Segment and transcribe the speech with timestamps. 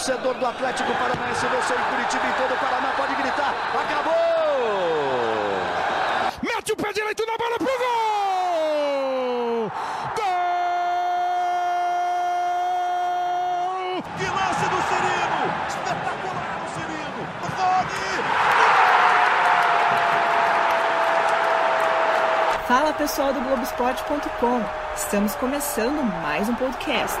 [0.00, 3.54] torcedor do Atlético Paranaense venceu em Curitiba e todo o Paraná pode gritar.
[3.74, 4.14] Acabou!
[6.42, 7.76] Mete o pé direito na bola pro gol!
[10.16, 10.30] Gol!
[14.16, 15.42] Que lance do Cirino!
[15.68, 17.22] Espetacular o Cirino!
[17.58, 18.16] Rony!
[22.66, 24.62] Fala pessoal do Globoesporte.com.
[24.96, 27.20] Estamos começando mais um podcast.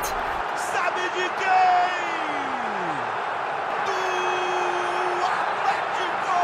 [0.56, 1.80] Sabe de quem?
[3.86, 3.92] Do
[5.24, 6.40] Atlético!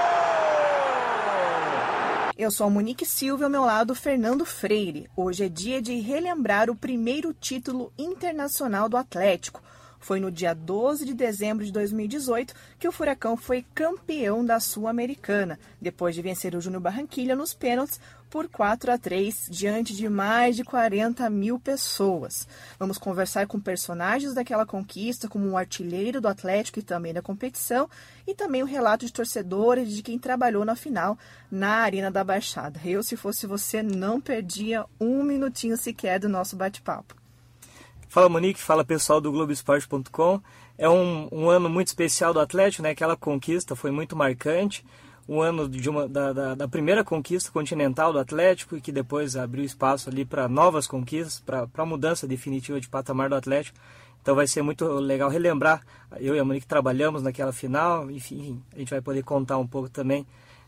[2.46, 5.10] Eu sou a Monique Silva ao meu lado Fernando Freire.
[5.16, 9.60] Hoje é dia de relembrar o primeiro título internacional do Atlético.
[10.06, 15.59] Foi no dia 12 de dezembro de 2018 que o Furacão foi campeão da Sul-Americana,
[15.80, 17.98] depois de vencer o Júnior Barranquilha nos pênaltis
[18.30, 22.46] por 4 a 3 diante de mais de 40 mil pessoas.
[22.79, 27.91] Vamos conversar com personagens daquela conquista, como o artilheiro do Atlético e também da competição,
[28.29, 31.18] e também o relato de torcedores de quem trabalhou na final
[31.51, 32.80] na Arena da Baixada.
[32.85, 37.26] Eu, se fosse você, não perdia um minutinho sequer do nosso bate-papo.
[38.09, 40.40] Fala Monique, fala pessoal do Globoesporte.com.
[40.79, 42.90] É um, um, ano muito especial do Atlético, né?
[42.90, 44.85] Aquela conquista foi muito marcante.
[45.29, 49.37] Um ano de uma, da, da, da primeira conquista continental do Atlético e que depois
[49.37, 53.76] abriu espaço ali para novas conquistas, para a mudança definitiva de patamar do Atlético.
[54.23, 55.82] Então vai ser muito legal relembrar.
[56.18, 59.88] Eu e a Monique trabalhamos naquela final, enfim, a gente vai poder contar um pouco
[59.88, 60.24] também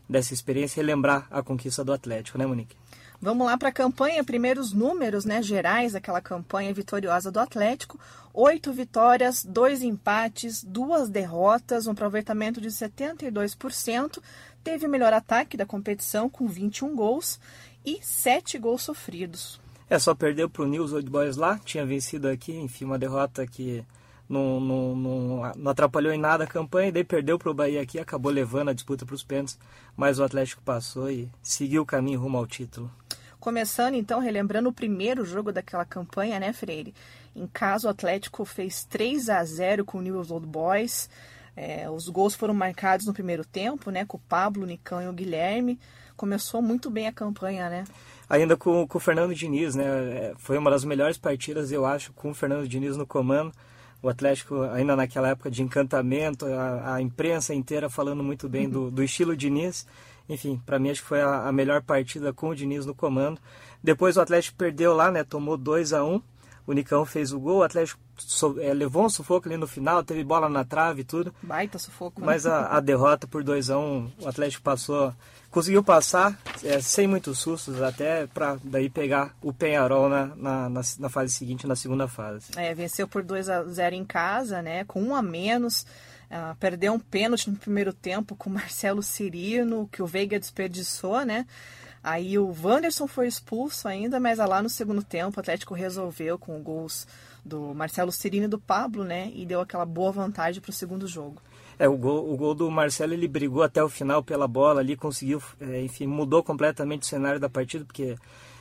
[0.09, 2.75] dessa experiência e relembrar a conquista do Atlético, né, Monique?
[3.21, 7.99] Vamos lá para a campanha, primeiros números né, gerais daquela campanha vitoriosa do Atlético.
[8.33, 14.19] Oito vitórias, dois empates, duas derrotas, um aproveitamento de 72%.
[14.63, 17.41] Teve o melhor ataque da competição com 21 gols
[17.85, 19.59] e sete gols sofridos.
[19.89, 23.45] É, só perdeu para o News Old Boys lá, tinha vencido aqui, enfim, uma derrota
[23.45, 23.83] que
[24.29, 27.81] não, não, não, não atrapalhou em nada a campanha, e daí perdeu para o Bahia
[27.81, 29.57] aqui, acabou levando a disputa para os pênaltis,
[29.97, 32.89] mas o Atlético passou e seguiu o caminho rumo ao título.
[33.39, 36.93] Começando então, relembrando o primeiro jogo daquela campanha, né, Freire?
[37.35, 41.09] Em casa, o Atlético fez 3 a 0 com o News Old Boys.
[41.55, 45.07] É, os gols foram marcados no primeiro tempo, né, com o Pablo, o Nicão e
[45.07, 45.79] o Guilherme.
[46.17, 47.85] Começou muito bem a campanha, né?
[48.29, 50.33] Ainda com, com o Fernando Diniz, né?
[50.37, 53.53] Foi uma das melhores partidas, eu acho, com o Fernando Diniz no comando
[54.01, 58.89] o Atlético ainda naquela época de encantamento, a, a imprensa inteira falando muito bem do,
[58.89, 59.85] do estilo Diniz.
[60.29, 63.41] Enfim, para mim acho que foi a, a, melhor partida com o Diniz no comando.
[63.83, 65.23] Depois o Atlético perdeu lá, né?
[65.23, 66.21] Tomou 2 a 1 um.
[66.67, 70.03] O Nicão fez o gol, o Atlético so, é, levou um sufoco ali no final,
[70.03, 71.33] teve bola na trave e tudo.
[71.41, 72.21] Baita sufoco.
[72.21, 72.27] Né?
[72.27, 75.11] Mas a, a derrota por 2 a 1 um, o Atlético passou
[75.49, 80.81] conseguiu passar é, sem muitos sustos até para daí pegar o Penharol na, na, na,
[80.99, 82.51] na, fase seguinte, na segunda fase.
[82.55, 85.85] É, venceu por 2 a 0 em casa, né, com um a menos.
[86.29, 91.25] Uh, perdeu um pênalti no primeiro tempo com o Marcelo Cirino, que o Veiga desperdiçou,
[91.25, 91.47] né?
[92.03, 96.61] Aí o Wanderson foi expulso ainda, mas lá no segundo tempo o Atlético resolveu com
[96.61, 97.07] gols
[97.43, 99.31] do Marcelo Cirino e do Pablo, né?
[99.33, 101.41] E deu aquela boa vantagem para o segundo jogo.
[101.77, 104.95] É, o gol, o gol do Marcelo ele brigou até o final pela bola ali,
[104.95, 108.17] conseguiu, é, enfim, mudou completamente o cenário da partida, porque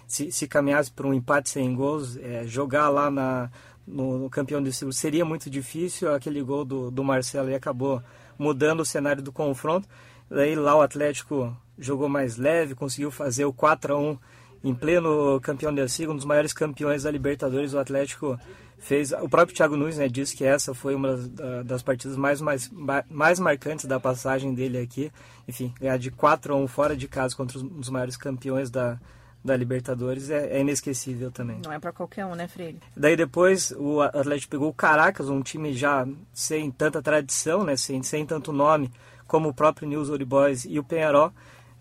[0.06, 3.50] se, se caminhasse para um empate sem gols, é, jogar lá na,
[3.88, 6.15] no, no campeão do estilo seria muito difícil.
[6.15, 8.03] Aquele gol do, do Marcelo acabou
[8.38, 9.88] mudando o cenário do confronto.
[10.31, 14.19] Daí lá o Atlético jogou mais leve, conseguiu fazer o 4 a 1
[14.65, 18.38] em pleno campeão da Siga, um dos maiores campeões da Libertadores, o Atlético
[18.78, 19.12] fez.
[19.12, 22.70] O próprio Thiago Nunes né, disse que essa foi uma das, das partidas mais, mais,
[23.09, 25.12] mais marcantes da passagem dele aqui.
[25.47, 28.99] Enfim, ganhar de 4 a 1 fora de casa contra os, os maiores campeões da,
[29.44, 31.60] da Libertadores é, é inesquecível também.
[31.65, 32.81] Não é para qualquer um, né, Freire?
[32.97, 38.03] Daí depois o Atlético pegou o Caracas, um time já sem tanta tradição, né, sem,
[38.03, 38.91] sem tanto nome,
[39.26, 41.32] como o próprio News Old Boys e o Penharol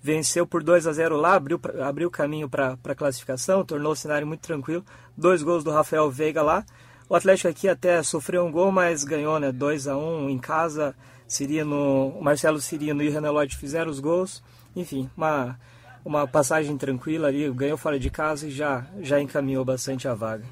[0.01, 4.28] venceu por 2 a 0 lá, abriu, abriu caminho para a classificação, tornou o cenário
[4.28, 4.85] muito tranquilo.
[5.18, 6.63] Dois gols do Rafael Veiga lá.
[7.09, 9.51] O Atlético aqui até sofreu um gol, mas ganhou, né?
[9.51, 10.95] 2 a 1 em casa.
[11.27, 14.42] Cirino, Marcelo Cirino e o Renan Lodge fizeram os gols.
[14.75, 15.60] Enfim, uma,
[16.03, 20.45] uma passagem tranquila ali, ganhou fora de casa e já, já encaminhou bastante a vaga.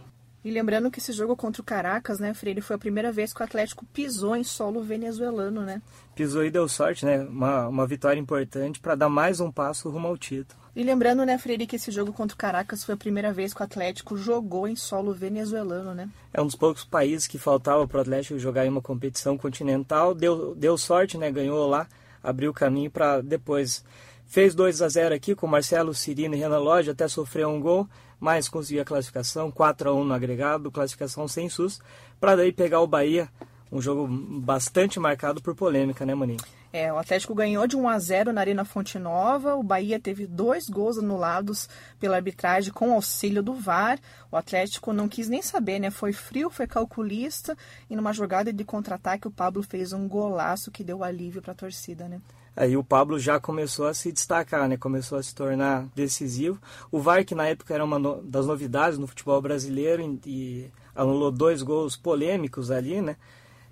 [0.45, 3.41] E lembrando que esse jogo contra o Caracas, né, Freire, foi a primeira vez que
[3.41, 5.81] o Atlético pisou em solo venezuelano, né?
[6.13, 7.21] Pisou e deu sorte, né?
[7.23, 10.61] Uma, uma vitória importante para dar mais um passo rumo ao título.
[10.75, 13.61] E lembrando, né, Freire, que esse jogo contra o Caracas foi a primeira vez que
[13.61, 16.07] o Atlético jogou em solo venezuelano, né?
[16.31, 20.13] É um dos poucos países que faltava para o Atlético jogar em uma competição continental.
[20.13, 21.31] Deu, deu sorte, né?
[21.31, 21.87] Ganhou lá,
[22.21, 23.83] abriu o caminho para depois.
[24.27, 27.87] Fez 2 a 0 aqui com Marcelo Cirino e Renan Lodge, até sofreu um gol
[28.19, 31.81] mas conseguiu a classificação, 4 a 1 no agregado, classificação sem SUS,
[32.19, 33.29] para daí pegar o Bahia,
[33.71, 36.39] um jogo bastante marcado por polêmica, né, Maninho?
[36.71, 39.55] É, o Atlético ganhou de 1 a 0 na Arena Fonte Nova.
[39.55, 41.69] O Bahia teve dois gols anulados
[41.99, 43.97] pela arbitragem com auxílio do VAR.
[44.29, 45.89] O Atlético não quis nem saber, né?
[45.89, 47.57] Foi frio, foi calculista
[47.89, 51.55] e numa jogada de contra-ataque o Pablo fez um golaço que deu alívio para a
[51.55, 52.19] torcida, né?
[52.55, 54.77] Aí o Pablo já começou a se destacar, né?
[54.77, 56.59] Começou a se tornar decisivo.
[56.91, 58.21] O VAR, que na época era uma no...
[58.21, 63.17] das novidades no futebol brasileiro e anulou dois gols polêmicos ali, né?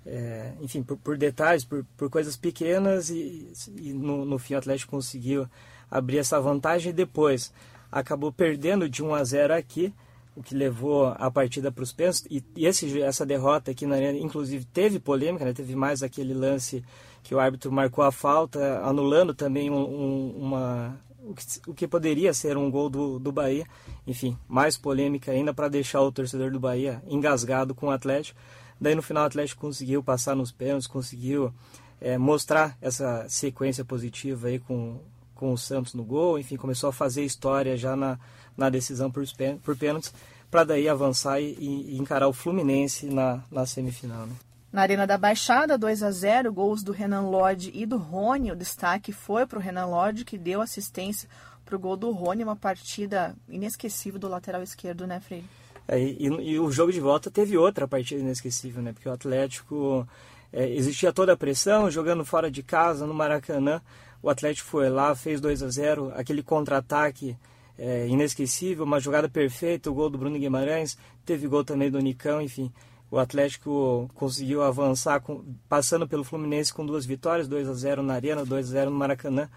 [0.06, 4.58] é, enfim, por, por, detalhes, por, por coisas pequenas e, e no, no, fim o
[4.58, 5.48] Atlético conseguiu
[5.90, 7.52] abrir essa vantagem e depois
[7.90, 9.94] acabou perdendo de 1 a 0 aqui,
[10.36, 13.94] o que levou a partida para os pênaltis e, e esse, essa derrota aqui na
[13.94, 15.52] arena, inclusive teve polêmica, né?
[15.52, 16.84] teve mais aquele lance
[17.24, 21.88] que o árbitro marcou a falta, anulando também um, um, uma, o que, o que,
[21.88, 23.66] poderia ser um gol do, do Bahia.
[24.06, 28.38] Enfim, mais polêmica ainda para deixar o torcedor do Bahia engasgado com o Atlético.
[28.78, 31.50] Daí no final o Atlético conseguiu passar nos pênaltis, conseguiu
[31.98, 35.00] é, mostrar essa sequência positiva aí com,
[35.34, 38.18] com o Santos no gol, enfim, começou a fazer história já na,
[38.54, 39.24] na decisão por,
[39.62, 40.12] por pênaltis,
[40.50, 44.26] para daí avançar e, e, encarar o Fluminense na, na semifinal.
[44.26, 44.34] Né?
[44.74, 48.50] Na Arena da Baixada, 2 a 0 gols do Renan Lodge e do Rony.
[48.50, 51.28] O destaque foi para o Renan Lodge, que deu assistência
[51.64, 55.44] para o gol do Rony, uma partida inesquecível do lateral esquerdo, né, Freire?
[55.86, 58.92] É, e, e, o jogo de volta teve outra partida inesquecível, né?
[58.92, 60.08] Porque o Atlético
[60.52, 63.80] é, existia toda a pressão, jogando fora de casa no Maracanã.
[64.20, 67.36] O Atlético foi lá, fez 2 a 0 aquele contra-ataque
[67.78, 72.42] é, inesquecível, uma jogada perfeita, o gol do Bruno Guimarães, teve gol também do Nicão,
[72.42, 72.72] enfim.
[73.14, 78.14] O Atlético conseguiu avançar com, passando pelo Fluminense com duas vitórias, 2 a 0 na
[78.14, 79.48] Arena, 2 a 0 no Maracanã.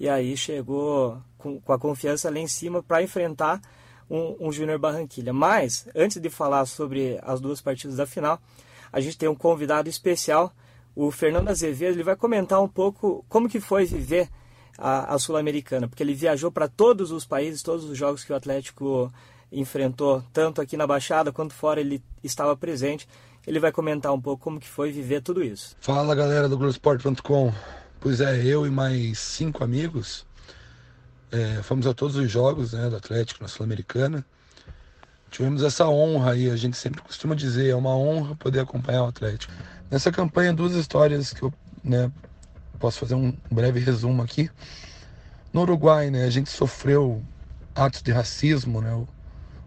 [0.00, 3.62] E aí chegou com, com a confiança lá em cima para enfrentar
[4.10, 5.32] um, um Júnior Barranquilha.
[5.32, 8.40] Mas, antes de falar sobre as duas partidas da final,
[8.92, 10.52] a gente tem um convidado especial,
[10.92, 14.28] o Fernando Azevedo, ele vai comentar um pouco como que foi viver
[14.76, 18.36] a, a Sul-Americana, porque ele viajou para todos os países, todos os jogos que o
[18.36, 19.08] Atlético
[19.54, 23.08] enfrentou, tanto aqui na Baixada quanto fora, ele estava presente.
[23.46, 25.76] Ele vai comentar um pouco como que foi viver tudo isso.
[25.80, 27.52] Fala galera do Globoesporte.com.
[28.00, 30.26] Pois é, eu e mais cinco amigos
[31.34, 34.24] é, fomos a todos os jogos né, do Atlético na Sul-Americana.
[35.30, 39.08] Tivemos essa honra aí, a gente sempre costuma dizer, é uma honra poder acompanhar o
[39.08, 39.52] Atlético.
[39.90, 41.52] Nessa campanha, duas histórias que eu
[41.82, 42.10] né,
[42.78, 44.48] posso fazer um breve resumo aqui.
[45.52, 47.20] No Uruguai, né, a gente sofreu
[47.74, 49.06] atos de racismo, né,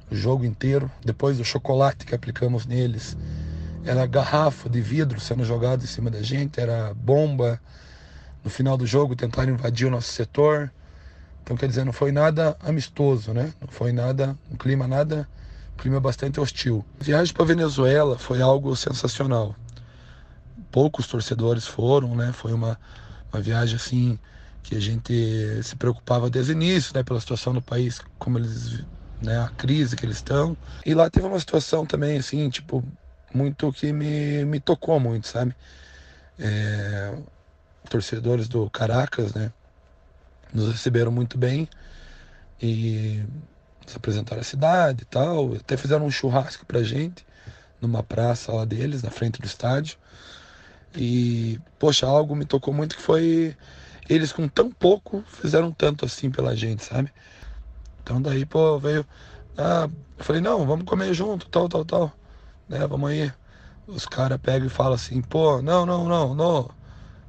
[0.09, 0.89] o jogo inteiro.
[1.04, 3.18] Depois do chocolate que aplicamos neles,
[3.86, 7.59] era garrafa de vidro sendo jogada em cima da gente, era bomba.
[8.44, 10.71] No final do jogo, tentaram invadir o nosso setor.
[11.44, 13.54] Então, quer dizer, não foi nada amistoso, né?
[13.62, 15.27] Não foi nada, um clima nada,
[15.74, 16.83] um clima bastante hostil.
[17.00, 19.56] A viagem para Venezuela foi algo sensacional.
[20.71, 22.33] Poucos torcedores foram, né?
[22.33, 22.77] Foi uma,
[23.31, 24.19] uma viagem assim
[24.62, 25.13] que a gente
[25.63, 27.01] se preocupava desde o início, né?
[27.01, 28.83] Pela situação do país, como eles,
[29.22, 29.40] né?
[29.42, 30.58] A crise que eles estão.
[30.86, 32.84] E lá teve uma situação também, assim, tipo,
[33.34, 35.56] muito que me, me tocou muito, sabe?
[36.40, 37.18] É,
[37.90, 39.52] torcedores do Caracas, né?
[40.54, 41.68] nos receberam muito bem
[42.62, 43.24] e
[43.86, 45.56] nos apresentaram a cidade e tal.
[45.56, 47.25] Até fizeram um churrasco pra gente
[47.81, 49.98] numa praça lá deles, na frente do estádio.
[50.96, 53.56] E, poxa, algo me tocou muito que foi
[54.10, 57.12] eles com tão pouco fizeram tanto assim pela gente, sabe?
[58.08, 59.06] Então daí, pô, veio.
[59.58, 62.14] Ah, eu falei, não, vamos comer junto, tal, tal, tal.
[62.70, 63.34] Né, vamos aí.
[63.88, 66.70] Os caras pegam e falam assim, pô, não, não, não, não.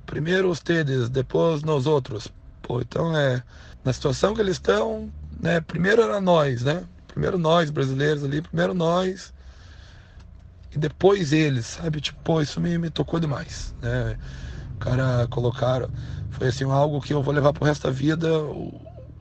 [0.06, 2.28] Primeiro tedes, depois nós outros.
[2.62, 3.42] Pô, então é.
[3.84, 5.60] Na situação que eles estão, né?
[5.60, 6.86] Primeiro era nós, né?
[7.08, 9.34] Primeiro nós, brasileiros ali, primeiro nós.
[10.74, 12.00] E depois eles, sabe?
[12.00, 14.16] Tipo, pô, isso me, me tocou demais, né?
[14.76, 15.90] O cara colocaram.
[16.30, 18.28] Foi assim, algo que eu vou levar pro resto da vida.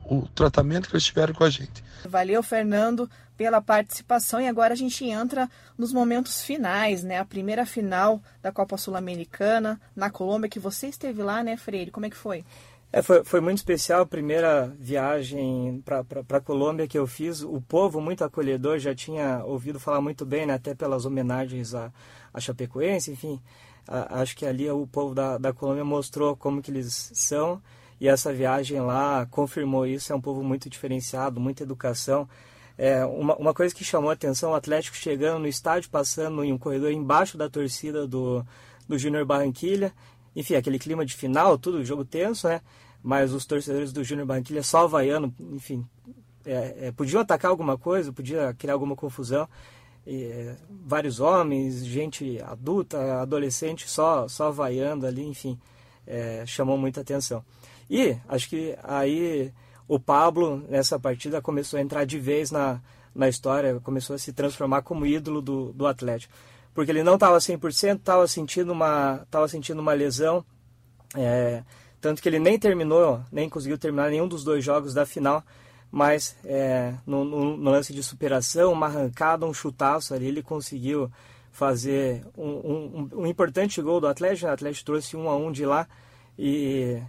[0.08, 1.84] O tratamento que eles tiveram com a gente.
[2.08, 4.40] Valeu, Fernando, pela participação.
[4.40, 7.18] E agora a gente entra nos momentos finais, né?
[7.18, 11.90] A primeira final da Copa Sul-Americana na Colômbia, que você esteve lá, né, Freire?
[11.90, 12.44] Como é que foi?
[12.90, 16.02] É, foi, foi muito especial a primeira viagem para
[16.38, 17.42] a Colômbia que eu fiz.
[17.42, 21.92] O povo muito acolhedor, já tinha ouvido falar muito bem, né, até pelas homenagens a,
[22.32, 23.40] a Chapecoense, enfim.
[23.86, 27.60] A, acho que ali o povo da, da Colômbia mostrou como que eles são
[28.00, 30.12] e essa viagem lá confirmou isso.
[30.12, 32.28] É um povo muito diferenciado, muita educação.
[32.76, 36.52] É, uma, uma coisa que chamou a atenção, o Atlético chegando no estádio, passando em
[36.52, 38.44] um corredor embaixo da torcida do,
[38.88, 39.92] do Júnior Barranquilha
[40.38, 42.60] enfim, aquele clima de final, tudo, jogo tenso, né?
[43.02, 45.84] Mas os torcedores do Júnior Barranquilla só vaiando, enfim,
[46.46, 49.48] é, é, podiam atacar alguma coisa, podia criar alguma confusão.
[50.06, 50.54] é,
[50.86, 55.58] vários homens, gente adulta, adolescente, só, só vaiando ali, enfim,
[56.06, 57.44] é, chamou muita atenção.
[57.90, 59.52] E acho que aí
[59.86, 62.80] o Pablo, nessa partida, começou a entrar de vez na,
[63.14, 66.34] na história, começou a se transformar como ídolo do, do Atlético.
[66.74, 70.44] Porque ele não estava 100%, estava sentindo uma, sentindo uma lesão,
[71.16, 71.62] é,
[72.00, 75.42] tanto que ele nem terminou, nem conseguiu terminar nenhum dos dois jogos da final,
[75.90, 81.10] mas é, no, no, no, lance de superação, uma arrancada, um chutaço ali, ele conseguiu
[81.50, 84.46] fazer um, um, um importante gol do Atlético.
[84.46, 85.88] O Atlético trouxe um a um de lá
[86.38, 87.02] e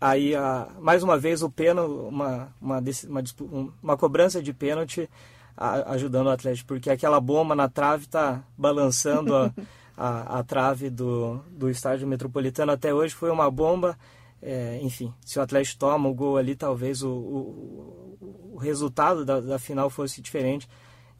[0.00, 2.78] aí a, mais uma vez o pênalti, uma, uma,
[3.08, 5.08] uma, uma cobrança de pênalti
[5.56, 9.52] a, ajudando o Atlético, porque aquela bomba na trave está balançando a,
[9.96, 13.14] a, a, trave do, do estádio metropolitano até hoje.
[13.14, 13.96] Foi uma bomba
[14.42, 19.40] é, enfim, se o Atlético toma o gol ali, talvez o, o, o resultado da,
[19.40, 20.66] da, final fosse diferente.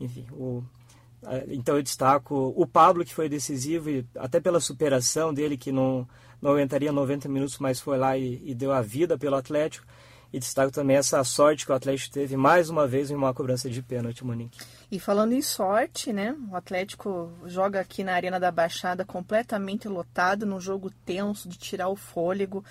[0.01, 0.65] Enfim, o,
[1.49, 6.09] então eu destaco o Pablo, que foi decisivo, e até pela superação dele, que não,
[6.41, 9.87] não aguentaria 90 minutos, mas foi lá e, e deu a vida pelo Atlético.
[10.33, 13.69] E destaco também essa sorte que o Atlético teve mais uma vez em uma cobrança
[13.69, 14.61] de pênalti, Monique.
[14.89, 16.37] E falando em sorte, né?
[16.51, 21.89] O Atlético joga aqui na Arena da Baixada completamente lotado, num jogo tenso de tirar
[21.89, 22.65] o fôlego.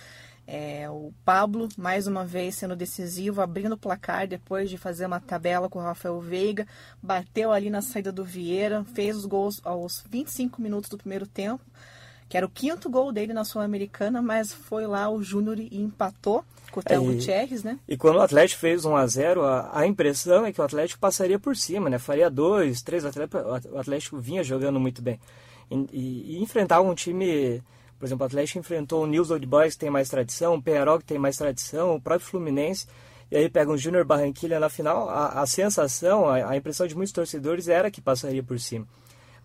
[0.48, 5.20] É, o Pablo, mais uma vez, sendo decisivo, abrindo o placar depois de fazer uma
[5.20, 6.66] tabela com o Rafael Veiga,
[7.04, 11.64] bateu ali na saída do Vieira, fez os gols aos 25 minutos do primeiro tempo,
[12.30, 16.46] que era o quinto gol dele na Sul-Americana, mas foi lá o Júnior e empatou
[16.72, 17.80] com o Theo é, Gutierrez, né?
[17.88, 21.00] E quando o Atlético fez 1 a 0 a, a, impressão é que o Atlético
[21.00, 21.98] passaria por cima, né?
[21.98, 25.20] Faria dois, três, o Atlético vinha jogando muito bem.
[25.72, 27.62] E, e, e enfrentar um time
[28.00, 31.00] por exemplo, o Atlético enfrentou o News Old Boys, que tem mais tradição, o Penharol,
[31.00, 32.88] que tem mais tradição, o próprio Fluminense,
[33.30, 35.10] e aí pega um Júnior Barranquilha na final.
[35.10, 38.88] A, a sensação, a, a, impressão de muitos torcedores era que passaria por cima.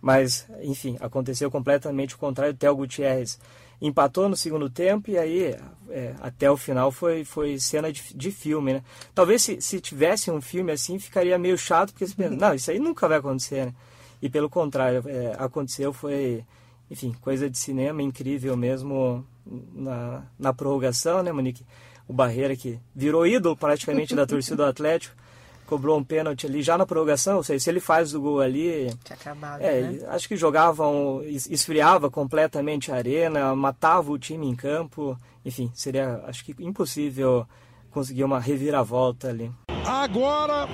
[0.05, 2.53] Mas, enfim, aconteceu completamente o contrário.
[2.53, 3.39] O Theo Gutierrez
[3.81, 5.55] empatou no segundo tempo e aí
[5.89, 8.83] é, até o final foi, foi cena de, de filme, né?
[9.15, 12.69] Talvez se, se tivesse um filme assim ficaria meio chato, porque você pensa, não, isso
[12.69, 13.73] aí nunca vai acontecer, né?
[14.21, 16.45] E pelo contrário, é, aconteceu, foi
[16.91, 19.25] enfim, coisa de cinema incrível mesmo
[19.73, 21.65] na, na prorrogação, né, Monique?
[22.07, 25.15] O Barreira que virou ídolo praticamente da torcida do Atlético,
[25.65, 28.89] cobrou um pênalti ali já na prorrogação, ou seja, se ele faz o gol ali,
[29.09, 29.99] acabado, é, né?
[30.09, 36.45] acho que jogavam, esfriava completamente a arena, matava o time em campo, enfim, seria, acho
[36.45, 37.45] que impossível
[37.91, 39.51] conseguir uma reviravolta ali.
[39.85, 40.67] Agora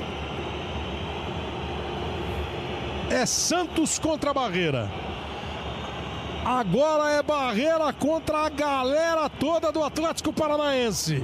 [3.10, 4.90] é Santos contra a Barreira.
[6.46, 11.22] Agora é barreira contra a galera toda do Atlético Paranaense.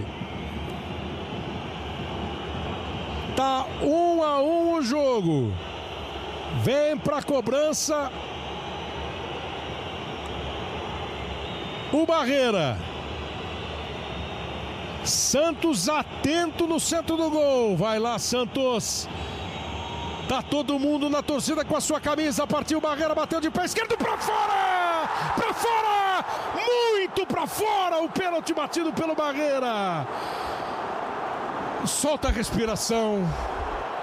[3.37, 5.53] Tá um a um o jogo.
[6.63, 8.11] Vem para cobrança.
[11.93, 12.79] O Barreira.
[15.03, 17.77] Santos atento no centro do gol.
[17.77, 19.07] Vai lá, Santos.
[20.27, 22.47] Tá todo mundo na torcida com a sua camisa.
[22.47, 25.09] Partiu Barreira, bateu de pé esquerdo para fora!
[25.35, 26.25] Para fora!
[26.55, 27.99] Muito para fora!
[27.99, 30.07] O pênalti batido pelo Barreira.
[31.87, 33.23] Solta a respiração.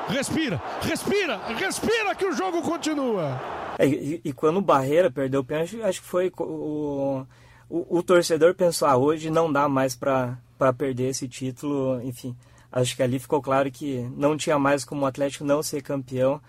[0.08, 3.40] Respira, respira, respira que o jogo continua.
[3.78, 7.24] É, e, e, quando o Barreira perdeu o pênalti, acho que foi o,
[7.70, 10.36] o, o torcedor pensou: ah, hoje não dá mais para
[10.76, 12.36] perder esse título, enfim
[12.74, 16.40] acho que ali ficou claro que não tinha mais como o Atlético não ser campeão.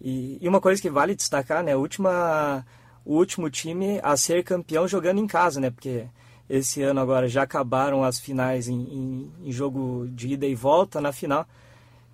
[0.00, 2.66] E, e uma coisa que vale destacar, né, a última,
[3.04, 6.06] o último time a ser campeão jogando em casa, né, porque
[6.48, 11.00] esse ano agora já acabaram as finais em, em, em jogo de ida e volta
[11.00, 11.46] na final.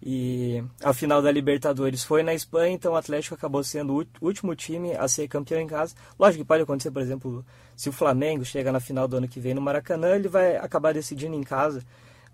[0.06, 4.54] E a final da Libertadores foi na Espanha, então o Atlético acabou sendo o último
[4.54, 5.94] time a ser campeão em casa.
[6.18, 9.40] Lógico que pode acontecer, por exemplo, se o Flamengo chega na final do ano que
[9.40, 11.82] vem no Maracanã, ele vai acabar decidindo em casa.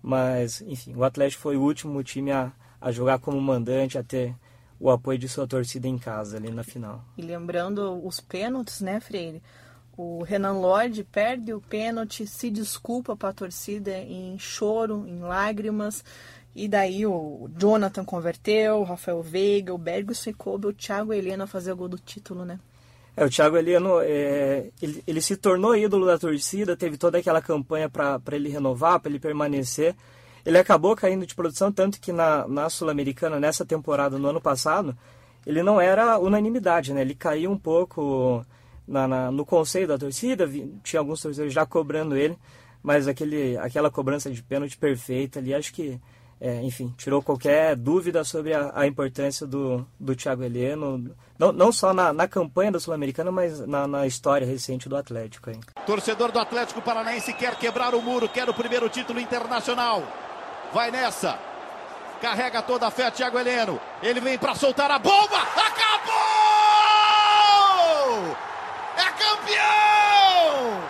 [0.03, 4.35] Mas, enfim, o Atlético foi o último time a, a jogar como mandante, a ter
[4.77, 7.05] o apoio de sua torcida em casa ali na final.
[7.15, 9.41] E lembrando os pênaltis, né, Freire?
[9.97, 16.03] O Renan Lodge perde o pênalti, se desculpa para a torcida em choro, em lágrimas.
[16.55, 21.47] E daí o Jonathan converteu, o Rafael Veiga, o Bergson e coube o Thiago Helena
[21.47, 22.59] fazer o gol do título, né?
[23.15, 27.41] É, o Thiago Eliano, é, ele, ele se tornou ídolo da torcida, teve toda aquela
[27.41, 29.95] campanha para ele renovar, para ele permanecer.
[30.45, 34.97] Ele acabou caindo de produção, tanto que na, na Sul-Americana, nessa temporada, no ano passado,
[35.45, 37.01] ele não era unanimidade, né?
[37.01, 38.45] Ele caiu um pouco
[38.87, 40.49] na, na, no conceito da torcida,
[40.83, 42.37] tinha alguns torcedores já cobrando ele,
[42.81, 45.99] mas aquele, aquela cobrança de pênalti perfeita ali, acho que
[46.41, 51.71] é, enfim, tirou qualquer dúvida sobre a, a, importância do, do Thiago Heleno, não, não
[51.71, 55.51] só na, na campanha da Sul-Americana, mas na, na, história recente do Atlético.
[55.51, 55.59] Hein.
[55.85, 60.01] Torcedor do Atlético Paranaense quer quebrar o muro, quer o primeiro título internacional.
[60.73, 61.37] Vai nessa.
[62.19, 63.79] Carrega toda a fé, Thiago Heleno.
[64.01, 65.37] Ele vem para soltar a bomba.
[65.37, 66.15] Acabou!
[68.97, 70.81] É campeão!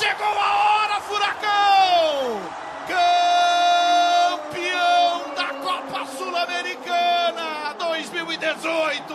[0.00, 2.40] Chegou a hora, Furacão!
[4.48, 9.14] Campeão da Copa Sul-Americana 2018!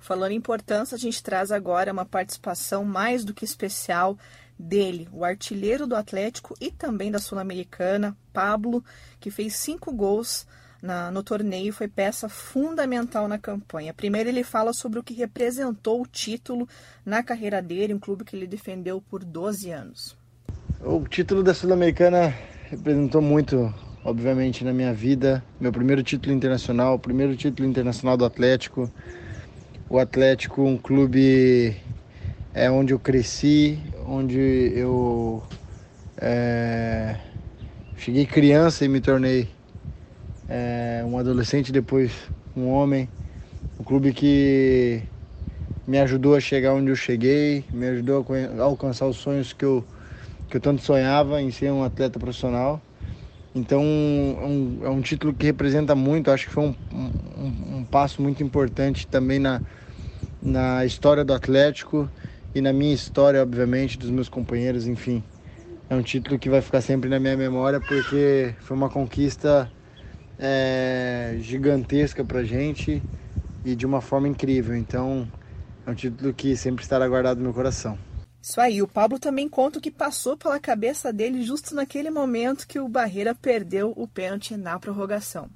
[0.00, 4.18] Falando em importância, a gente traz agora uma participação mais do que especial
[4.58, 8.84] dele, o artilheiro do Atlético e também da Sul-Americana, Pablo,
[9.20, 10.44] que fez cinco gols
[10.82, 13.94] na, no torneio, foi peça fundamental na campanha.
[13.94, 16.68] Primeiro, ele fala sobre o que representou o título
[17.04, 20.16] na carreira dele, um clube que ele defendeu por 12 anos.
[20.80, 22.34] O título da Sul-Americana
[22.70, 23.72] representou muito,
[24.04, 25.42] obviamente, na minha vida.
[25.60, 28.90] Meu primeiro título internacional, o primeiro título internacional do Atlético.
[29.88, 31.76] O Atlético, um clube
[32.52, 34.38] é onde eu cresci, onde
[34.74, 35.42] eu
[36.16, 37.16] é,
[37.96, 39.48] cheguei criança e me tornei
[40.48, 42.12] é, um adolescente, depois
[42.54, 43.10] um homem.
[43.78, 45.04] Um clube que
[45.86, 48.26] me ajudou a chegar onde eu cheguei, me ajudou
[48.58, 49.88] a alcançar os sonhos que eu,
[50.48, 52.82] que eu tanto sonhava em ser um atleta profissional.
[53.54, 57.86] Então é um, é um título que representa muito, acho que foi um, um, um
[57.86, 59.62] passo muito importante também na,
[60.42, 62.10] na história do Atlético
[62.54, 65.24] e na minha história, obviamente, dos meus companheiros, enfim.
[65.88, 69.72] É um título que vai ficar sempre na minha memória porque foi uma conquista
[70.38, 73.02] é, gigantesca pra gente
[73.64, 74.76] e de uma forma incrível.
[74.76, 75.28] Então,
[75.86, 77.98] é um título que sempre estará guardado no meu coração.
[78.42, 82.66] Isso aí, o Pablo também conta o que passou pela cabeça dele justo naquele momento
[82.66, 85.50] que o Barreira perdeu o pênalti na prorrogação.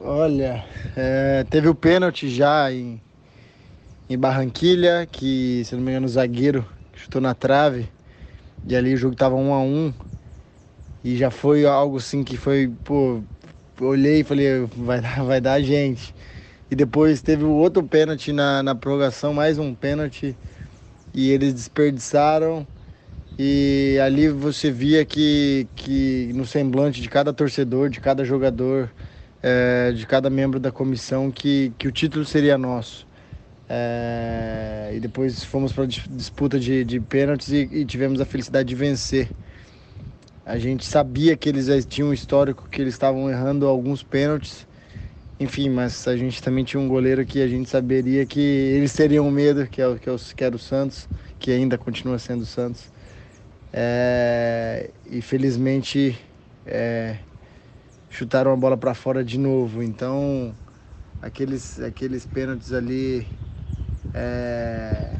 [0.00, 0.64] Olha,
[0.96, 3.00] é, teve o pênalti já em,
[4.08, 7.88] em Barranquilha, que, se não me engano, o zagueiro chutou na trave.
[8.68, 9.92] E ali o jogo tava um a um.
[11.04, 13.22] E já foi algo assim que foi, pô,
[13.80, 16.14] olhei e falei, vai dar, vai dar gente.
[16.70, 20.36] E depois teve o outro pênalti na, na prorrogação, mais um pênalti.
[21.14, 22.66] E eles desperdiçaram.
[23.38, 28.90] E ali você via que, que no semblante de cada torcedor, de cada jogador,
[29.42, 33.06] é, de cada membro da comissão, que, que o título seria nosso.
[33.68, 38.68] É, e depois fomos para a disputa de, de pênaltis e, e, tivemos a felicidade
[38.68, 39.28] de vencer.
[40.46, 44.64] A gente sabia que eles tinham um histórico, que eles estavam errando alguns pênaltis.
[45.40, 49.28] Enfim, mas a gente também tinha um goleiro que a gente saberia que eles teriam
[49.28, 51.08] medo, que, é, que, é, que era o Santos,
[51.40, 52.92] que ainda continua sendo o Santos.
[53.72, 56.16] É, e felizmente
[56.64, 57.18] é,
[58.08, 59.82] chutaram a bola para fora de novo.
[59.82, 60.56] Então,
[61.20, 63.26] aqueles, aqueles pênaltis ali
[64.14, 65.18] é,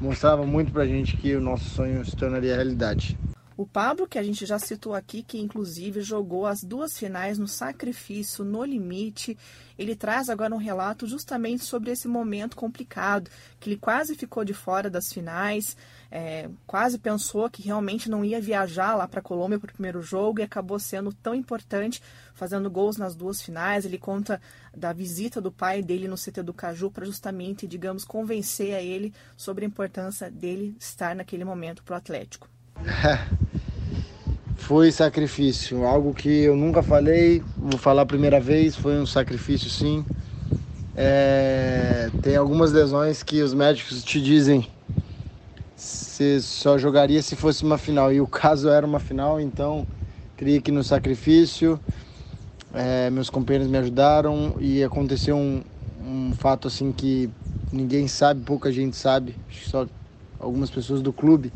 [0.00, 3.18] mostrava muito pra gente que o nosso sonho se tornaria realidade.
[3.56, 7.48] O Pablo, que a gente já citou aqui, que inclusive jogou as duas finais no
[7.48, 9.36] sacrifício, no limite,
[9.78, 14.52] ele traz agora um relato justamente sobre esse momento complicado, que ele quase ficou de
[14.52, 15.74] fora das finais,
[16.10, 20.02] é, quase pensou que realmente não ia viajar lá para a Colômbia para o primeiro
[20.02, 22.02] jogo e acabou sendo tão importante,
[22.34, 23.86] fazendo gols nas duas finais.
[23.86, 24.38] Ele conta
[24.76, 29.14] da visita do pai dele no CT do Caju para justamente, digamos, convencer a ele
[29.34, 32.48] sobre a importância dele estar naquele momento para o Atlético.
[34.56, 39.70] foi sacrifício, algo que eu nunca falei, vou falar a primeira vez, foi um sacrifício
[39.70, 40.04] sim.
[40.96, 44.66] É, tem algumas lesões que os médicos te dizem
[45.76, 49.86] se só jogaria se fosse uma final e o caso era uma final, então
[50.36, 51.78] criei que no sacrifício
[52.72, 55.62] é, meus companheiros me ajudaram e aconteceu um,
[56.00, 57.30] um fato assim que
[57.70, 59.86] ninguém sabe, pouca gente sabe, só
[60.40, 61.52] algumas pessoas do clube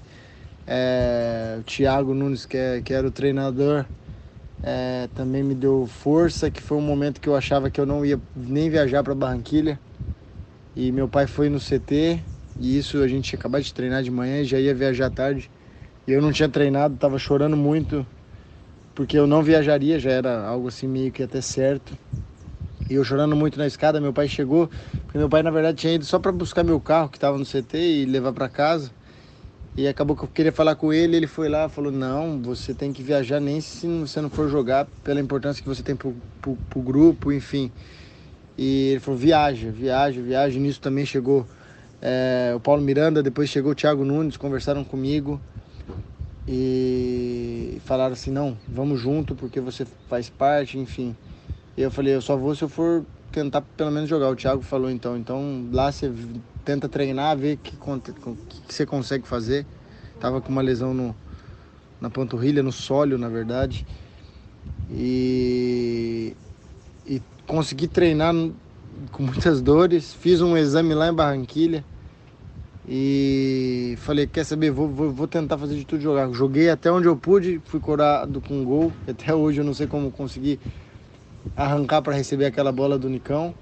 [0.70, 3.86] é, o Thiago Nunes, que, é, que era o treinador,
[4.62, 8.04] é, também me deu força, que foi um momento que eu achava que eu não
[8.04, 9.80] ia nem viajar para Barranquilha.
[10.76, 12.24] E meu pai foi no CT,
[12.58, 15.10] e isso a gente tinha acabado de treinar de manhã e já ia viajar à
[15.10, 15.50] tarde.
[16.06, 18.06] E eu não tinha treinado, estava chorando muito,
[18.94, 21.98] porque eu não viajaria, já era algo assim meio que até certo.
[22.88, 24.68] E eu chorando muito na escada, meu pai chegou,
[25.06, 27.44] porque meu pai na verdade tinha ido só para buscar meu carro que estava no
[27.46, 28.92] CT e levar para casa.
[29.76, 32.92] E acabou que eu queria falar com ele, ele foi lá falou, não, você tem
[32.92, 36.56] que viajar nem se você não for jogar, pela importância que você tem pro, pro,
[36.68, 37.70] pro grupo, enfim.
[38.58, 40.58] E ele falou, viaja, viaja, viaja.
[40.58, 41.46] Nisso também chegou
[42.02, 45.40] é, o Paulo Miranda, depois chegou o Thiago Nunes, conversaram comigo.
[46.48, 51.14] e falaram assim, não, vamos junto porque você faz parte, enfim.
[51.76, 54.28] E eu falei, eu só vou se eu for tentar pelo menos jogar.
[54.30, 56.10] O Thiago falou então, então lá você
[56.70, 59.66] tenta treinar, ver o que, que, você consegue fazer.
[60.20, 61.16] Tava com uma lesão no,
[62.00, 63.84] na panturrilha, no sólio, na verdade.
[64.88, 66.36] E,
[67.04, 68.32] e consegui treinar
[69.10, 70.14] com muitas dores.
[70.14, 71.84] Fiz um exame lá em Barranquilha
[72.88, 76.30] e falei, quer saber, vou, vou, vou tentar fazer de tudo jogar.
[76.32, 78.92] Joguei até onde eu pude, fui corado com gol.
[79.08, 80.60] Até hoje eu não sei como consegui
[81.56, 83.52] arrancar para receber aquela bola do Nicão.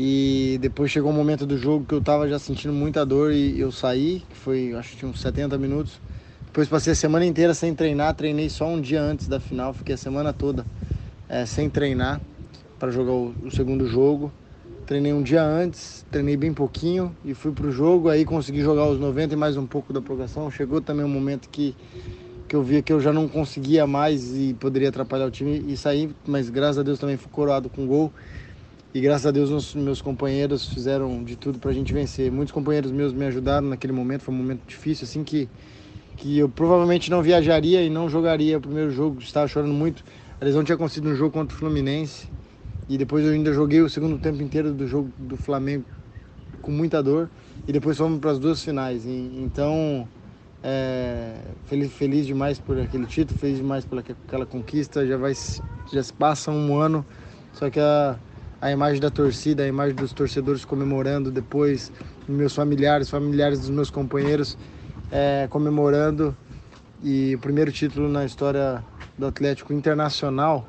[0.00, 3.58] E depois chegou um momento do jogo que eu tava já sentindo muita dor e
[3.58, 6.00] eu saí, que foi, acho que tinha uns 70 minutos.
[6.46, 9.96] Depois passei a semana inteira sem treinar, treinei só um dia antes da final, fiquei
[9.96, 10.64] a semana toda
[11.28, 12.20] é, sem treinar
[12.78, 14.32] para jogar o, o, segundo jogo.
[14.86, 19.00] Treinei um dia antes, treinei bem pouquinho e fui pro jogo, aí consegui jogar os
[19.00, 20.48] 90 e mais um pouco da prorrogação.
[20.48, 21.74] Chegou também um momento que
[22.48, 25.76] que eu via que eu já não conseguia mais e poderia atrapalhar o time e
[25.76, 28.12] sair, mas graças a Deus também fui coroado com gol.
[28.94, 32.32] E graças a Deus meus companheiros fizeram de tudo para a gente vencer.
[32.32, 35.46] Muitos companheiros meus me ajudaram naquele momento, foi um momento difícil, assim que,
[36.16, 40.02] que eu provavelmente não viajaria e não jogaria o primeiro jogo, estava chorando muito.
[40.40, 42.28] A lesão tinha acontecido no jogo contra o Fluminense
[42.88, 45.84] e depois eu ainda joguei o segundo tempo inteiro do jogo do Flamengo
[46.62, 47.28] com muita dor
[47.66, 49.04] e depois fomos para as duas finais.
[49.04, 50.08] E, então
[50.62, 51.34] é,
[51.66, 55.06] feliz, feliz demais por aquele título, feliz demais por aquela conquista.
[55.06, 55.34] Já vai
[55.92, 57.04] já se passa um ano,
[57.52, 58.18] só que a,
[58.60, 61.92] a imagem da torcida, a imagem dos torcedores comemorando depois,
[62.28, 64.58] meus familiares, familiares dos meus companheiros
[65.10, 66.36] é, comemorando
[67.02, 68.84] e o primeiro título na história
[69.16, 70.66] do Atlético Internacional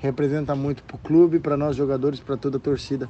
[0.00, 3.08] representa muito para o clube, para nós jogadores, para toda a torcida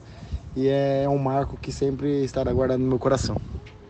[0.56, 3.36] e é um marco que sempre estará guardado no meu coração.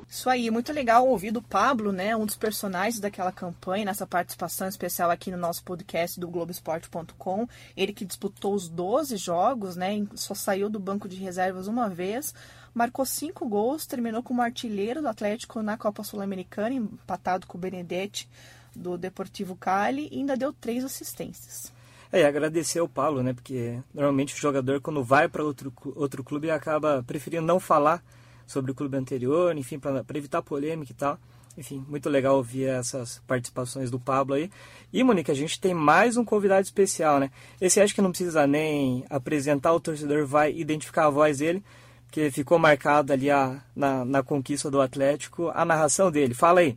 [0.09, 4.69] Isso aí, muito legal ouvir do Pablo, né, um dos personagens daquela campanha, nessa participação
[4.69, 7.49] especial aqui no nosso podcast do Globoesporte.com.
[7.77, 12.35] Ele que disputou os 12 jogos, né, só saiu do banco de reservas uma vez,
[12.73, 18.29] marcou cinco gols, terminou como artilheiro do Atlético na Copa Sul-Americana, empatado com o Benedetti
[18.75, 21.73] do Deportivo Cali, e ainda deu três assistências.
[22.13, 26.51] É, agradecer ao Paulo, né, porque normalmente o jogador quando vai para outro, outro clube
[26.51, 28.03] acaba preferindo não falar
[28.47, 31.19] sobre o clube anterior, enfim, para evitar polêmica e tal.
[31.57, 34.51] Enfim, muito legal ouvir essas participações do Pablo aí.
[34.93, 37.31] E, Monique, a gente tem mais um convidado especial, né?
[37.61, 41.63] Esse acho que não precisa nem apresentar, o torcedor vai identificar a voz dele,
[42.11, 46.35] que ficou marcado ali a, na, na conquista do Atlético, a narração dele.
[46.35, 46.77] Fala aí.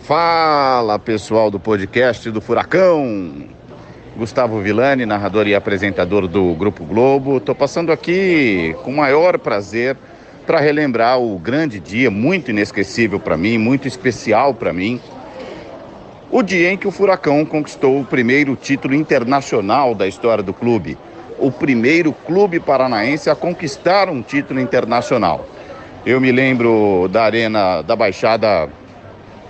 [0.00, 3.57] Fala, pessoal do podcast do Furacão.
[4.18, 7.36] Gustavo Villani, narrador e apresentador do Grupo Globo.
[7.36, 9.96] Estou passando aqui com o maior prazer
[10.44, 15.00] para relembrar o grande dia, muito inesquecível para mim, muito especial para mim.
[16.32, 20.98] O dia em que o Furacão conquistou o primeiro título internacional da história do clube.
[21.38, 25.46] O primeiro clube paranaense a conquistar um título internacional.
[26.04, 28.68] Eu me lembro da Arena da Baixada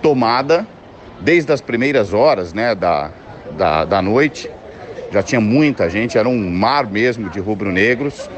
[0.02, 0.66] tomada,
[1.22, 3.10] desde as primeiras horas né, da,
[3.56, 4.57] da, da noite
[5.10, 8.28] já tinha muita gente, era um mar mesmo de rubro-negros.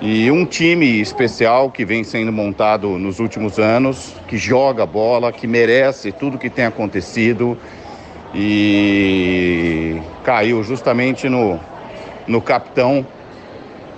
[0.00, 5.46] E um time especial que vem sendo montado nos últimos anos, que joga bola, que
[5.46, 7.56] merece tudo que tem acontecido.
[8.34, 11.58] E caiu justamente no,
[12.26, 13.06] no capitão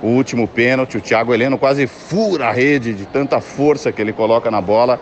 [0.01, 0.99] o último pênalti.
[0.99, 5.01] O Thiago Heleno quase fura a rede de tanta força que ele coloca na bola.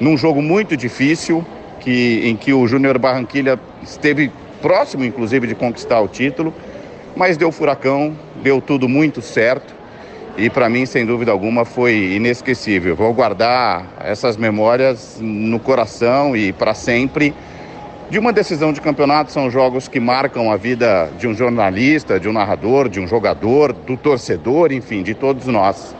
[0.00, 1.46] Num jogo muito difícil,
[1.78, 6.52] que, em que o Júnior Barranquilha esteve próximo, inclusive, de conquistar o título,
[7.16, 9.76] mas deu furacão, deu tudo muito certo
[10.38, 12.94] e para mim, sem dúvida alguma, foi inesquecível.
[12.94, 17.34] Vou guardar essas memórias no coração e para sempre.
[18.10, 22.28] De uma decisão de campeonato são jogos que marcam a vida de um jornalista, de
[22.28, 25.96] um narrador, de um jogador, do torcedor, enfim, de todos nós.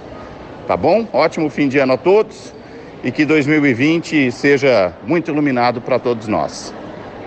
[0.66, 1.08] Tá bom?
[1.14, 2.54] Ótimo fim de ano a todos
[3.02, 6.74] e que 2020 seja muito iluminado para todos nós.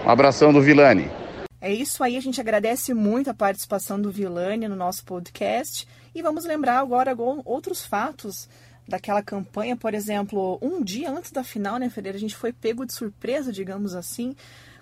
[0.05, 1.18] Um abração do Vilani.
[1.61, 5.87] É isso aí, a gente agradece muito a participação do Vilani no nosso podcast.
[6.15, 8.47] E vamos lembrar agora outros fatos
[8.87, 12.85] daquela campanha, por exemplo, um dia antes da final, né, Ferreira, a gente foi pego
[12.85, 14.35] de surpresa, digamos assim,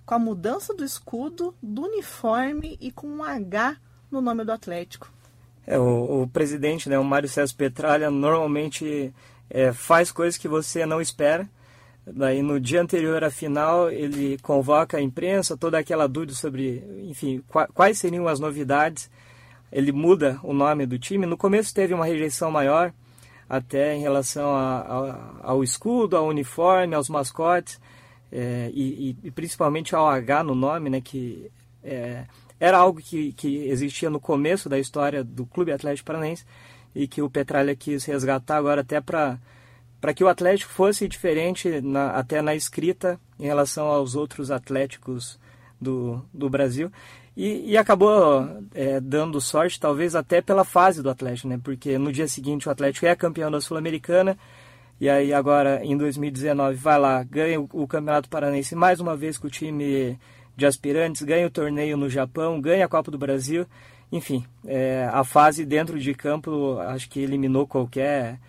[0.05, 3.75] com a mudança do escudo, do uniforme e com um H
[4.09, 5.11] no nome do Atlético.
[5.65, 9.13] É, o, o presidente, né, o Mário César Petralha, normalmente
[9.49, 11.49] é, faz coisas que você não espera
[12.13, 17.43] Daí no dia anterior à final ele convoca a imprensa, toda aquela dúvida sobre, enfim,
[17.73, 19.09] quais seriam as novidades.
[19.69, 21.25] Ele muda o nome do time.
[21.25, 22.93] No começo teve uma rejeição maior,
[23.49, 27.79] até em relação a, a, ao escudo, ao uniforme, aos mascotes.
[28.31, 31.51] é, e, e, principalmente ao H no nome, né, que
[31.83, 32.23] é,
[32.59, 36.45] era algo que, que existia no começo da história do Clube Atlético Paranaense
[36.95, 39.37] e que o Petralha quis resgatar agora até para
[39.99, 45.39] para que o Atlético fosse diferente na, até na escrita em relação aos outros Atléticos
[45.79, 46.91] do, do Brasil.
[47.35, 51.59] E, e acabou é, dando sorte, talvez até pela fase do Atlético, né?
[51.63, 54.35] Porque no dia seguinte o Atlético é campeão da Sul-Americana,
[54.99, 59.45] e aí agora em 2019 vai lá, ganha o, Campeonato Paranaense mais uma vez com
[59.45, 60.17] o time
[60.55, 63.67] de aspirantes, ganha o torneio no Japão, ganha a Copa do Brasil.
[64.11, 68.39] Enfim, é, a fase dentro de campo acho que eliminou qualquer.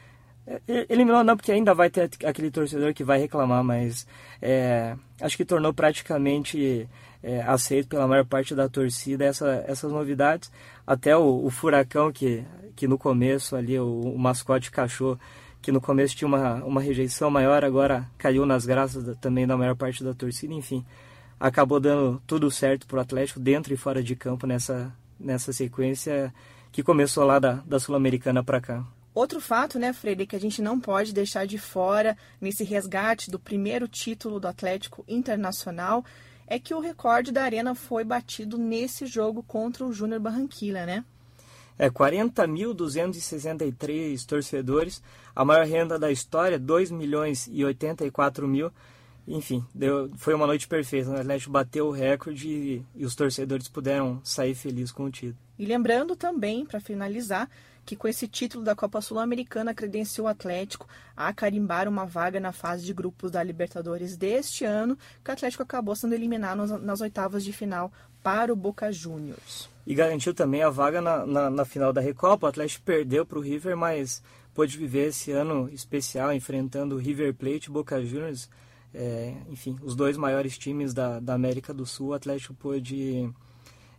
[0.89, 4.07] Eliminou não, porque ainda vai ter aquele torcedor que vai reclamar, mas
[4.41, 6.89] é, acho que tornou praticamente
[7.23, 10.51] é, aceito pela maior parte da torcida essa, essas novidades.
[10.87, 15.19] Até o, o, Furacão, que, que no começo ali, o, o mascote cachorro,
[15.61, 19.57] que no começo tinha uma, uma rejeição maior, agora caiu nas graças da, também da
[19.57, 20.85] maior parte da torcida, enfim.
[21.39, 26.33] Acabou dando tudo certo para o Atlético, dentro e fora de campo, nessa, nessa sequência
[26.73, 28.85] que começou lá da, da Sul-Americana para cá.
[29.19, 33.39] Outro fato, né, Freire, que a gente não pode deixar de fora nesse resgate do
[33.41, 36.05] primeiro título do Atlético Internacional
[36.47, 41.05] é que o recorde da Arena foi batido nesse jogo contra o Júnior Barranquilla, né?
[41.77, 45.03] É, 40.263 torcedores,
[45.35, 48.71] a maior renda da história, 2 milhões e 84 mil.
[49.27, 51.11] Enfim, deu, foi uma noite perfeita.
[51.11, 55.37] O Atlético bateu o recorde e, e os torcedores puderam sair felizes com o título.
[55.59, 57.51] E lembrando também, para finalizar,
[57.89, 62.53] que com esse título da Copa Sul-Americana credenciou o Atlético a carimbar uma vaga na
[62.53, 67.43] fase de grupos da Libertadores deste ano, que o Atlético acabou sendo eliminado nas oitavas
[67.43, 67.91] de final
[68.23, 69.71] para o Boca Juniors.
[69.87, 72.45] E garantiu também a vaga na, na, na final da Recopa.
[72.45, 74.23] O Atlético perdeu para o River, mas
[74.53, 78.51] pôde viver esse ano especial enfrentando o River Plate e Boca Juniors.
[78.93, 83.31] É, enfim, os dois maiores times da, da América do Sul, o Atlético pôde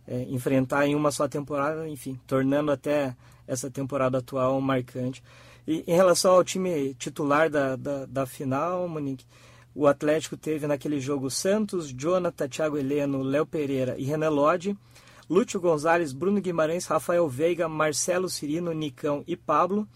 [0.06, 3.16] é, enfrentar em uma só temporada, enfim, tornando até
[3.50, 5.22] essa temporada atual marcante.
[5.66, 9.26] E em relação ao time titular da, da, da final, Monique,
[9.74, 14.76] o Atlético teve naquele jogo Santos, Jonathan, Thiago Heleno, Léo Pereira e René Lodge,
[15.28, 19.86] Lúcio Gonzalez, Bruno Guimarães, Rafael Veiga, Marcelo Cirino, Nicão e Pablo.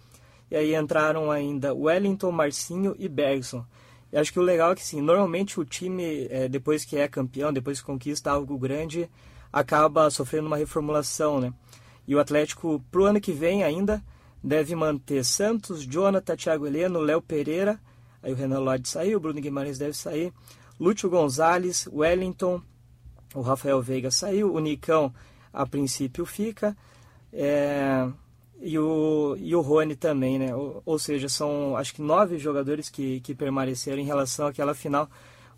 [0.51, 3.65] E aí entraram ainda Wellington, Marcinho e Bergson.
[4.13, 7.09] E acho que o legal é que, sim, normalmente o time, é, depois que é
[7.09, 9.09] campeão, depois que conquista algo grande,
[9.53, 11.53] acaba sofrendo uma reformulação, né?
[12.07, 14.03] E o Atlético, para o ano que vem ainda,
[14.43, 17.81] deve manter Santos, Jonathan, Thiago Heleno, Léo Pereira,
[18.23, 20.33] aí o Renan Lodge saiu, o Bruno Guimarães deve sair,
[20.79, 22.61] Lúcio Gonzalez, Wellington,
[23.35, 25.13] o Rafael Veiga saiu, o Nicão
[25.53, 26.77] a princípio fica,
[27.33, 28.09] é,
[28.61, 30.55] e, o, e o Rony também, né?
[30.55, 35.09] Ou, ou, seja, são acho que nove jogadores que, que permaneceram em relação àquela final,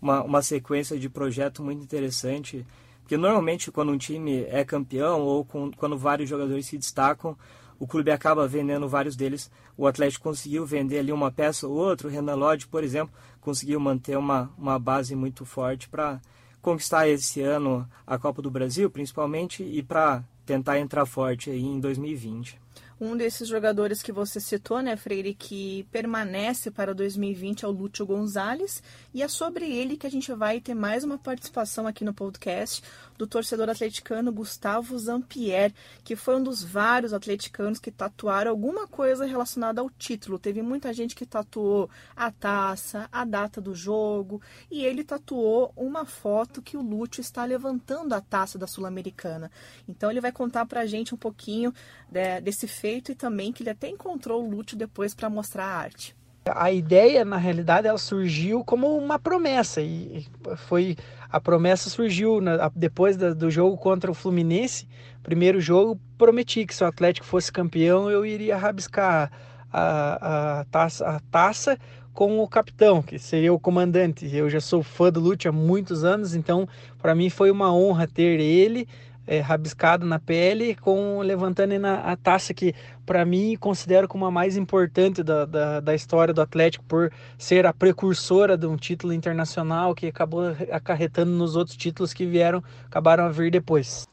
[0.01, 2.65] uma, uma sequência de projeto muito interessante
[3.07, 7.37] porque normalmente quando um time é campeão ou com, quando vários jogadores se destacam,
[7.79, 9.49] o clube acaba vendendo vários deles.
[9.77, 12.09] O Atlético conseguiu vender ali uma peça ou outra.
[12.09, 16.19] O Renan Lodge, por exemplo, conseguiu manter uma, uma base muito forte para
[16.61, 21.79] conquistar esse ano a Copa do Brasil, principalmente, e para tentar entrar forte aí em
[21.79, 22.59] 2020.
[22.99, 28.05] Um desses jogadores que você citou, né, Freire, que permanece para 2020 é o Lúcio
[28.05, 28.81] Gonzalez.
[29.13, 32.81] E é sobre ele que a gente vai ter mais uma participação aqui no podcast
[33.17, 39.25] do torcedor atleticano Gustavo Zampier, que foi um dos vários atleticanos que tatuaram alguma coisa
[39.25, 40.37] relacionada ao título.
[40.37, 46.05] Teve muita gente que tatuou a taça, a data do jogo, e ele tatuou uma
[46.05, 49.51] foto que o Lúcio está levantando a taça da Sul-Americana.
[49.87, 51.73] Então ele vai contar pra gente um pouquinho
[52.11, 55.77] né, desse feito e também que ele até encontrou o Lúcio depois para mostrar a
[55.77, 56.15] arte.
[56.55, 60.95] A ideia, na realidade, ela surgiu como uma promessa e foi
[61.29, 64.87] a promessa surgiu na, depois da, do jogo contra o Fluminense.
[65.21, 69.31] Primeiro jogo, prometi que se o Atlético fosse campeão, eu iria rabiscar
[69.71, 71.77] a, a, taça, a taça
[72.13, 74.33] com o capitão, que seria o comandante.
[74.33, 76.67] Eu já sou fã do Lute há muitos anos, então
[76.99, 78.87] para mim foi uma honra ter ele
[79.27, 82.73] é, rabiscado na pele, com levantando na, a taça que,
[83.05, 87.65] para mim, considero como a mais importante da, da, da, história do Atlético, por ser
[87.65, 93.25] a precursora de um título internacional que acabou acarretando nos outros títulos que vieram, acabaram
[93.25, 94.07] a vir depois.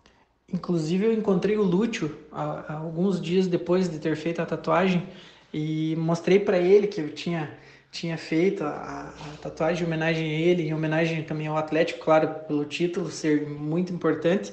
[0.53, 5.07] Inclusive, eu encontrei o Lúcio há, há alguns dias depois de ter feito a tatuagem
[5.53, 7.49] e mostrei para ele que eu tinha
[7.95, 12.29] tinha feito a, a, tatuagem em homenagem a ele, em homenagem também ao Atlético, claro,
[12.49, 14.53] pelo título ser muito importante.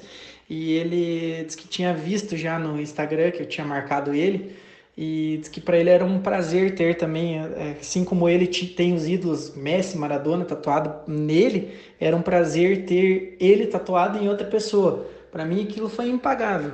[0.54, 4.54] E ele disse que tinha visto já no Instagram que eu tinha marcado ele
[4.94, 8.92] e diz que para ele era um prazer ter também, é, assim como ele tem
[8.92, 15.06] os ídolos Messi, Maradona tatuado nele, era um prazer ter ele tatuado em outra pessoa.
[15.30, 16.72] Para mim aquilo foi impagável.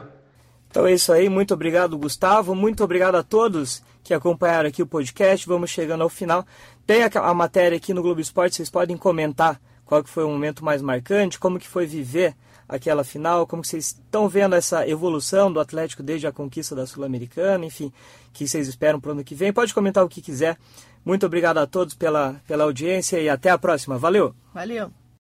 [0.68, 4.88] Então é isso aí, muito obrigado Gustavo, muito obrigado a todos que acompanharam aqui o
[4.88, 6.44] podcast, vamos chegando ao final.
[6.84, 10.64] Tem a matéria aqui no Globo Esporte, vocês podem comentar qual que foi o momento
[10.64, 12.34] mais marcante, como que foi viver
[12.68, 17.64] aquela final, como vocês estão vendo essa evolução do Atlético desde a conquista da Sul-Americana,
[17.64, 17.92] enfim,
[18.33, 19.52] que vocês esperam para o ano que vem.
[19.52, 20.59] Pode comentar o que quiser.
[21.04, 23.96] Muito obrigado a todos pela, pela audiência e até a próxima.
[23.96, 24.35] Valeu!
[24.52, 24.90] Valeu!